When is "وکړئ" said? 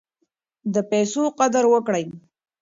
1.73-2.05